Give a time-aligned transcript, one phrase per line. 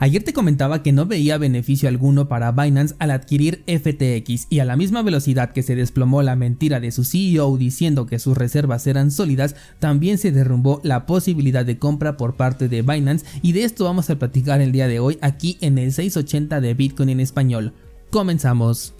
[0.00, 4.64] Ayer te comentaba que no veía beneficio alguno para Binance al adquirir FTX y a
[4.64, 8.86] la misma velocidad que se desplomó la mentira de su CEO diciendo que sus reservas
[8.86, 13.64] eran sólidas, también se derrumbó la posibilidad de compra por parte de Binance y de
[13.64, 17.18] esto vamos a platicar el día de hoy aquí en el 680 de Bitcoin en
[17.18, 17.72] español.
[18.10, 18.94] Comenzamos.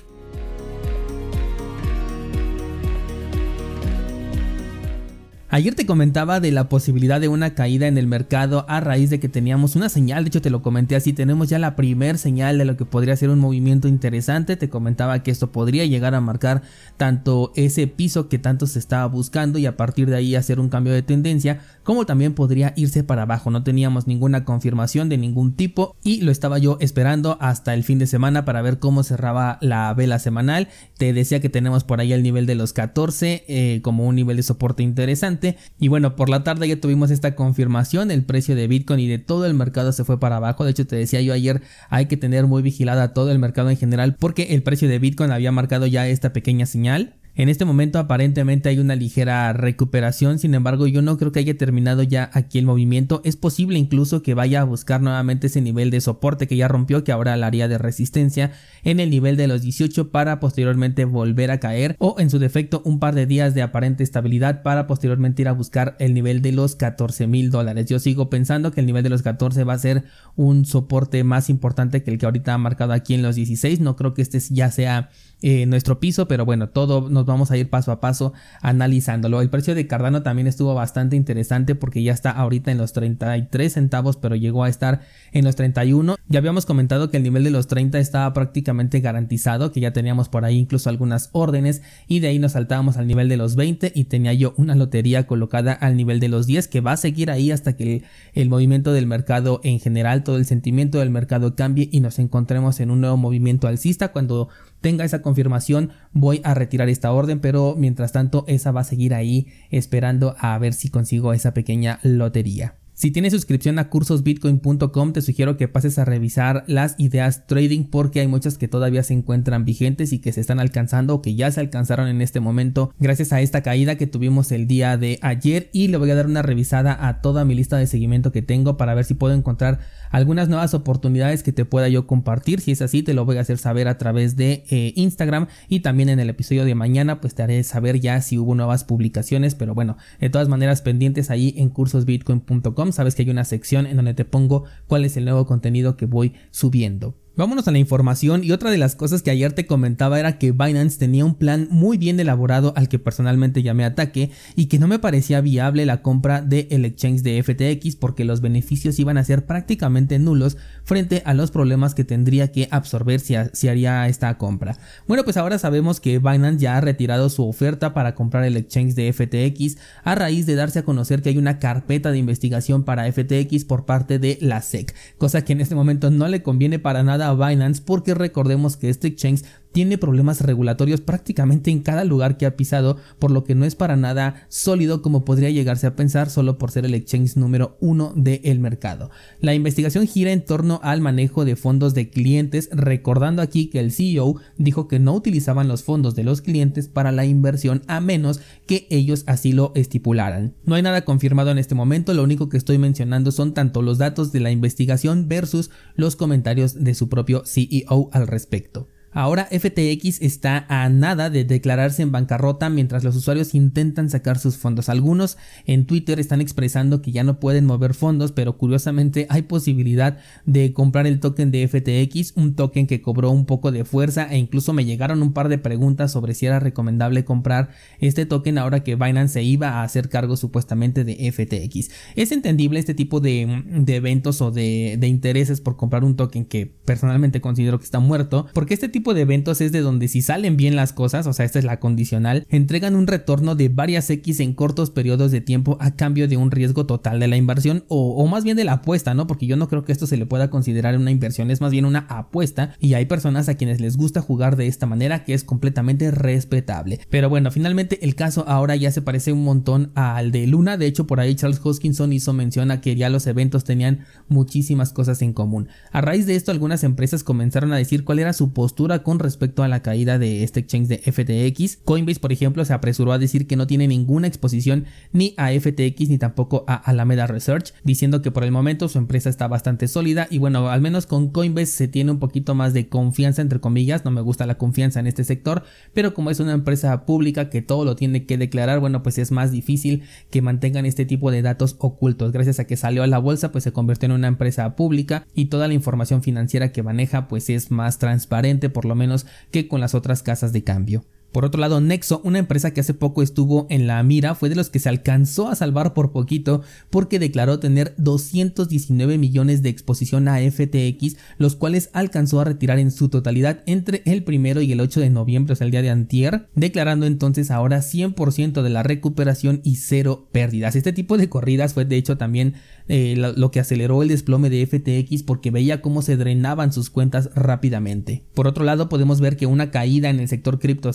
[5.51, 9.19] Ayer te comentaba de la posibilidad de una caída en el mercado a raíz de
[9.19, 12.59] que teníamos una señal, de hecho te lo comenté así, tenemos ya la primer señal
[12.59, 16.21] de lo que podría ser un movimiento interesante, te comentaba que esto podría llegar a
[16.21, 16.61] marcar
[16.99, 20.69] tanto ese piso que tanto se estaba buscando y a partir de ahí hacer un
[20.69, 25.55] cambio de tendencia, como también podría irse para abajo, no teníamos ninguna confirmación de ningún
[25.55, 29.57] tipo y lo estaba yo esperando hasta el fin de semana para ver cómo cerraba
[29.63, 33.81] la vela semanal, te decía que tenemos por ahí el nivel de los 14 eh,
[33.81, 35.38] como un nivel de soporte interesante,
[35.79, 39.19] y bueno, por la tarde ya tuvimos esta confirmación, el precio de Bitcoin y de
[39.19, 40.65] todo el mercado se fue para abajo.
[40.65, 43.77] De hecho, te decía yo ayer, hay que tener muy vigilada todo el mercado en
[43.77, 47.15] general porque el precio de Bitcoin había marcado ya esta pequeña señal.
[47.39, 51.57] En este momento aparentemente hay una ligera recuperación, sin embargo yo no creo que haya
[51.57, 55.91] terminado ya aquí el movimiento, es posible incluso que vaya a buscar nuevamente ese nivel
[55.91, 58.51] de soporte que ya rompió, que ahora la área de resistencia
[58.83, 62.83] en el nivel de los 18 para posteriormente volver a caer o en su defecto
[62.85, 66.51] un par de días de aparente estabilidad para posteriormente ir a buscar el nivel de
[66.51, 67.87] los 14 mil dólares.
[67.87, 70.03] Yo sigo pensando que el nivel de los 14 va a ser
[70.35, 73.95] un soporte más importante que el que ahorita ha marcado aquí en los 16, no
[73.95, 75.11] creo que este ya sea
[75.41, 79.41] eh, nuestro piso, pero bueno, todo nos vamos a ir paso a paso analizándolo.
[79.41, 83.73] El precio de Cardano también estuvo bastante interesante porque ya está ahorita en los 33
[83.73, 85.03] centavos, pero llegó a estar
[85.33, 86.17] en los 31.
[86.29, 90.29] Ya habíamos comentado que el nivel de los 30 estaba prácticamente garantizado, que ya teníamos
[90.29, 93.93] por ahí incluso algunas órdenes y de ahí nos saltábamos al nivel de los 20
[93.95, 97.31] y tenía yo una lotería colocada al nivel de los 10 que va a seguir
[97.31, 98.03] ahí hasta que
[98.35, 102.81] el movimiento del mercado en general, todo el sentimiento del mercado cambie y nos encontremos
[102.81, 104.49] en un nuevo movimiento alcista cuando
[104.81, 109.15] tenga esa confirmación voy a retirar esta orden pero mientras tanto esa va a seguir
[109.15, 112.75] ahí esperando a ver si consigo esa pequeña lotería.
[112.99, 118.19] Si tienes suscripción a cursosbitcoin.com te sugiero que pases a revisar las ideas trading porque
[118.19, 121.49] hay muchas que todavía se encuentran vigentes y que se están alcanzando o que ya
[121.53, 125.71] se alcanzaron en este momento gracias a esta caída que tuvimos el día de ayer
[125.73, 128.77] y le voy a dar una revisada a toda mi lista de seguimiento que tengo
[128.77, 129.79] para ver si puedo encontrar
[130.11, 132.61] algunas nuevas oportunidades que te pueda yo compartir.
[132.61, 135.81] Si es así, te lo voy a hacer saber a través de eh, Instagram y
[135.81, 139.55] también en el episodio de mañana, pues te haré saber ya si hubo nuevas publicaciones.
[139.55, 142.88] Pero bueno, de todas maneras, pendientes ahí en cursosbitcoin.com.
[142.93, 146.07] Sabes que hay una sección en donde te pongo cuál es el nuevo contenido que
[146.07, 147.15] voy subiendo.
[147.39, 150.51] Vámonos a la información y otra de las cosas que ayer te comentaba era que
[150.51, 154.89] Binance tenía un plan muy bien elaborado al que personalmente llamé ataque y que no
[154.89, 159.23] me parecía viable la compra del el exchange de FTX porque los beneficios iban a
[159.23, 164.37] ser prácticamente nulos frente a los problemas que tendría que absorber si, si haría esta
[164.37, 164.77] compra.
[165.07, 168.97] Bueno pues ahora sabemos que Binance ya ha retirado su oferta para comprar el exchange
[168.97, 173.05] de FTX a raíz de darse a conocer que hay una carpeta de investigación para
[173.13, 177.05] FTX por parte de la SEC, cosa que en este momento no le conviene para
[177.05, 182.47] nada Binance porque recordemos que este exchange tiene problemas regulatorios prácticamente en cada lugar que
[182.47, 186.31] ha pisado, por lo que no es para nada sólido como podría llegarse a pensar
[186.31, 189.11] solo por ser el exchange número uno del mercado.
[189.41, 193.93] La investigación gira en torno al manejo de fondos de clientes, recordando aquí que el
[193.93, 198.41] CEO dijo que no utilizaban los fondos de los clientes para la inversión a menos
[198.67, 200.55] que ellos así lo estipularan.
[200.65, 203.99] No hay nada confirmado en este momento, lo único que estoy mencionando son tanto los
[203.99, 208.89] datos de la investigación versus los comentarios de su propio CEO al respecto.
[209.13, 214.59] Ahora FTX está a nada de declararse en bancarrota mientras los usuarios intentan sacar sus
[214.59, 214.89] fondos.
[214.89, 220.19] Algunos en Twitter están expresando que ya no pueden mover fondos, pero curiosamente hay posibilidad
[220.45, 224.37] de comprar el token de FTX, un token que cobró un poco de fuerza e
[224.37, 227.71] incluso me llegaron un par de preguntas sobre si era recomendable comprar
[228.01, 231.91] este token ahora que Binance se iba a hacer cargo supuestamente de FTX.
[232.15, 236.67] Es entendible este tipo de, eventos o de, de intereses por comprar un token que
[236.67, 240.57] personalmente considero que está muerto, porque este tipo de eventos es de donde si salen
[240.57, 244.41] bien las cosas, o sea, esta es la condicional, entregan un retorno de varias X
[244.41, 248.27] en cortos periodos de tiempo a cambio de un riesgo total de la inversión o,
[248.27, 249.27] más bien de la apuesta, ¿no?
[249.27, 251.85] Porque yo no creo que esto se le pueda considerar una inversión, es más bien
[251.85, 255.45] una apuesta y hay personas a quienes les gusta jugar de esta manera que es
[255.45, 257.01] completamente respetable.
[257.11, 260.87] Pero bueno, finalmente el caso ahora ya se parece un montón al de Luna, de
[260.87, 265.23] hecho por ahí Charles Hoskinson hizo mención a que ya los eventos tenían muchísimas cosas
[265.23, 265.69] en común.
[265.93, 269.63] A raíz de esto algunas empresas comenzaron a decir cuál era su postura con respecto
[269.63, 271.79] a la caída de este exchange de FTX.
[271.85, 276.09] Coinbase, por ejemplo, se apresuró a decir que no tiene ninguna exposición ni a FTX
[276.09, 280.27] ni tampoco a Alameda Research, diciendo que por el momento su empresa está bastante sólida
[280.31, 284.05] y bueno, al menos con Coinbase se tiene un poquito más de confianza entre comillas,
[284.05, 287.63] no me gusta la confianza en este sector, pero como es una empresa pública que
[287.63, 291.43] todo lo tiene que declarar, bueno, pues es más difícil que mantengan este tipo de
[291.43, 292.33] datos ocultos.
[292.33, 295.47] Gracias a que salió a la bolsa, pues se convirtió en una empresa pública y
[295.47, 299.81] toda la información financiera que maneja pues es más transparente por lo menos que con
[299.81, 301.05] las otras casas de cambio.
[301.33, 304.55] Por otro lado, Nexo, una empresa que hace poco estuvo en la mira, fue de
[304.55, 310.29] los que se alcanzó a salvar por poquito porque declaró tener 219 millones de exposición
[310.29, 314.81] a FTX, los cuales alcanzó a retirar en su totalidad entre el primero y el
[314.81, 318.83] 8 de noviembre, o sea, el día de antier, declarando entonces ahora 100% de la
[318.83, 320.77] recuperación y cero pérdidas.
[320.77, 322.55] Este tipo de corridas fue de hecho también
[322.89, 327.31] eh, lo, que aceleró el desplome de FTX porque veía cómo se drenaban sus cuentas
[327.35, 328.25] rápidamente.
[328.35, 330.89] Por otro lado, podemos ver que una caída en el sector cripto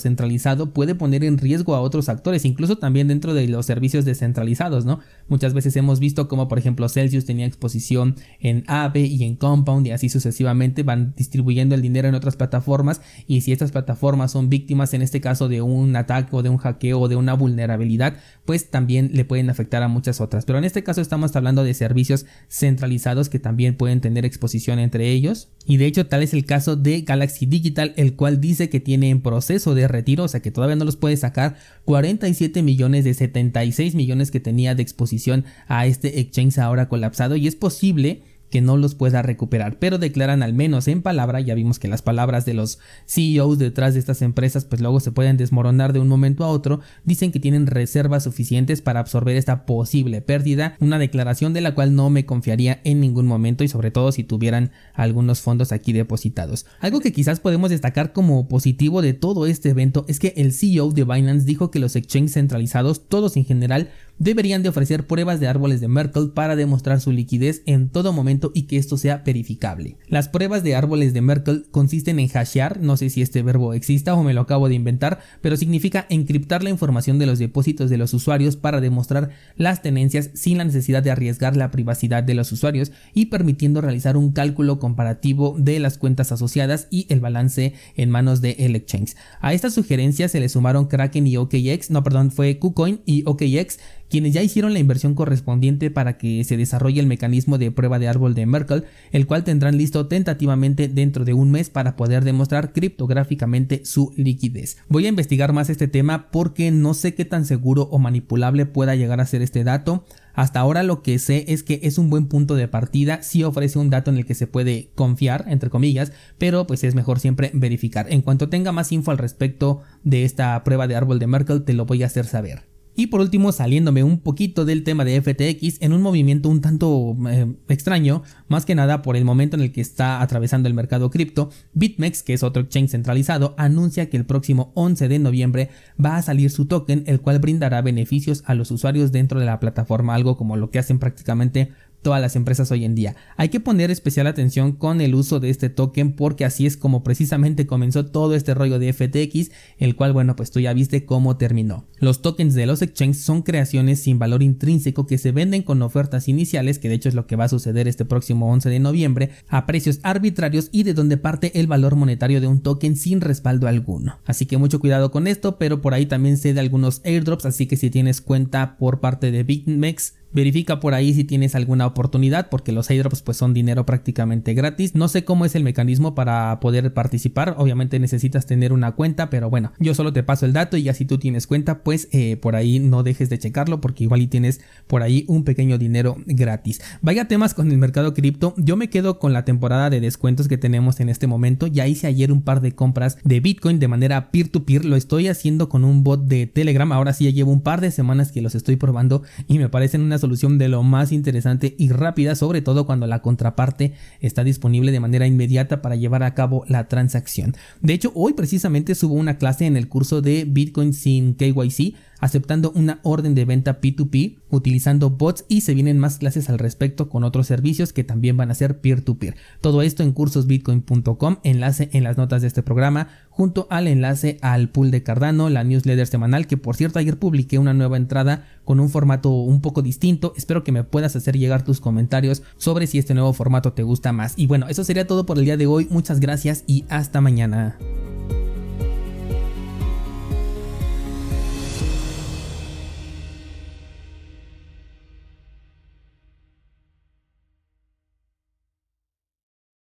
[0.74, 5.00] puede poner en riesgo a otros actores, incluso también dentro de los servicios descentralizados, ¿no?
[5.28, 9.88] Muchas veces hemos visto como por ejemplo Celsius tenía exposición en Aave y en Compound
[9.88, 14.50] y así sucesivamente van distribuyendo el dinero en otras plataformas y si estas plataformas son
[14.50, 18.18] víctimas en este caso de un ataque o de un hackeo o de una vulnerabilidad,
[18.46, 20.46] pues también le pueden afectar a muchas otras.
[20.46, 25.10] Pero en este caso estamos hablando de servicios centralizados que también pueden tener exposición entre
[25.10, 25.50] ellos.
[25.66, 29.10] Y de hecho tal es el caso de Galaxy Digital, el cual dice que tiene
[29.10, 31.58] en proceso de retiro, o sea que todavía no los puede sacar.
[31.86, 37.36] 47 millones de 76 millones que tenía de exposición a este exchange ahora colapsado.
[37.36, 38.22] Y es posible
[38.54, 42.04] que no los pueda recuperar, pero declaran al menos en palabra, ya vimos que las
[42.04, 42.78] palabras de los
[43.08, 46.80] CEOs detrás de estas empresas pues luego se pueden desmoronar de un momento a otro,
[47.04, 51.96] dicen que tienen reservas suficientes para absorber esta posible pérdida, una declaración de la cual
[51.96, 56.68] no me confiaría en ningún momento y sobre todo si tuvieran algunos fondos aquí depositados.
[56.80, 60.92] Algo que quizás podemos destacar como positivo de todo este evento es que el CEO
[60.92, 65.48] de Binance dijo que los exchanges centralizados, todos en general, deberían de ofrecer pruebas de
[65.48, 69.98] árboles de Merkle para demostrar su liquidez en todo momento y que esto sea verificable.
[70.08, 74.14] Las pruebas de árboles de Merkle consisten en hashear, no sé si este verbo exista
[74.16, 77.98] o me lo acabo de inventar, pero significa encriptar la información de los depósitos de
[77.98, 82.52] los usuarios para demostrar las tenencias sin la necesidad de arriesgar la privacidad de los
[82.52, 88.10] usuarios y permitiendo realizar un cálculo comparativo de las cuentas asociadas y el balance en
[88.10, 89.16] manos de el exchange.
[89.42, 93.80] A estas sugerencias se le sumaron Kraken y OKX, no perdón, fue KuCoin y OKX
[94.14, 98.08] quienes ya hicieron la inversión correspondiente para que se desarrolle el mecanismo de prueba de
[98.08, 102.74] árbol de Merkle, el cual tendrán listo tentativamente dentro de un mes para poder demostrar
[102.74, 104.78] criptográficamente su liquidez.
[104.88, 108.94] Voy a investigar más este tema porque no sé qué tan seguro o manipulable pueda
[108.94, 110.06] llegar a ser este dato.
[110.36, 113.80] Hasta ahora lo que sé es que es un buen punto de partida, sí ofrece
[113.80, 117.50] un dato en el que se puede confiar, entre comillas, pero pues es mejor siempre
[117.56, 118.06] verificar.
[118.12, 121.74] En cuanto tenga más info al respecto de esta prueba de árbol de Merkle, te
[121.74, 122.73] lo voy a hacer saber.
[122.96, 127.18] Y por último, saliéndome un poquito del tema de FTX en un movimiento un tanto
[127.28, 131.10] eh, extraño, más que nada por el momento en el que está atravesando el mercado
[131.10, 135.70] cripto, BitMEX, que es otro exchange centralizado, anuncia que el próximo 11 de noviembre
[136.04, 139.60] va a salir su token, el cual brindará beneficios a los usuarios dentro de la
[139.60, 141.72] plataforma, algo como lo que hacen prácticamente
[142.04, 143.16] todas las empresas hoy en día.
[143.38, 147.04] Hay que poner especial atención con el uso de este token porque así es como
[147.04, 151.38] precisamente comenzó todo este rollo de FTX, el cual bueno pues tú ya viste cómo
[151.38, 151.88] terminó.
[152.00, 156.28] Los tokens de los exchanges son creaciones sin valor intrínseco que se venden con ofertas
[156.28, 159.32] iniciales, que de hecho es lo que va a suceder este próximo 11 de noviembre,
[159.48, 163.68] a precios arbitrarios y de donde parte el valor monetario de un token sin respaldo
[163.68, 164.20] alguno.
[164.26, 167.68] Así que mucho cuidado con esto, pero por ahí también se de algunos airdrops, así
[167.68, 172.50] que si tienes cuenta por parte de BitMEX, Verifica por ahí si tienes alguna oportunidad
[172.50, 174.96] porque los airdrops pues son dinero prácticamente gratis.
[174.96, 177.56] No sé cómo es el mecanismo para poder participar.
[177.58, 180.94] Obviamente necesitas tener una cuenta, pero bueno, yo solo te paso el dato y ya
[180.94, 184.28] si tú tienes cuenta pues eh, por ahí no dejes de checarlo porque igual y
[184.28, 186.82] tienes por ahí un pequeño dinero gratis.
[187.02, 188.54] Vaya temas con el mercado cripto.
[188.58, 191.68] Yo me quedo con la temporada de descuentos que tenemos en este momento.
[191.68, 194.86] Ya hice ayer un par de compras de Bitcoin de manera peer to peer.
[194.86, 196.92] Lo estoy haciendo con un bot de Telegram.
[196.92, 200.02] Ahora sí ya llevo un par de semanas que los estoy probando y me parecen
[200.02, 204.94] unas solución de lo más interesante y rápida, sobre todo cuando la contraparte está disponible
[204.94, 207.58] de manera inmediata para llevar a cabo la transacción.
[207.82, 212.72] De hecho, hoy precisamente subo una clase en el curso de Bitcoin sin KYC aceptando
[212.74, 217.26] una orden de venta P2P utilizando bots y se vienen más clases al respecto con
[217.26, 219.36] otros servicios que también van a ser peer-to-peer.
[219.60, 224.70] Todo esto en cursosbitcoin.com, enlace en las notas de este programa, junto al enlace al
[224.70, 228.80] pool de Cardano, la newsletter semanal, que por cierto ayer publiqué una nueva entrada con
[228.80, 230.34] un formato un poco distinto.
[230.38, 234.14] Espero que me puedas hacer llegar tus comentarios sobre si este nuevo formato te gusta
[234.14, 234.34] más.
[234.38, 235.88] Y bueno, eso sería todo por el día de hoy.
[235.90, 237.78] Muchas gracias y hasta mañana.